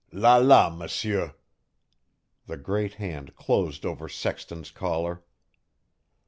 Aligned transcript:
La 0.11 0.37
la, 0.37 0.67
M'sieur!" 0.67 1.35
The 2.47 2.57
great 2.57 2.95
hand 2.95 3.35
closed 3.35 3.85
over 3.85 4.09
Sexton's 4.09 4.71
collar. 4.71 5.21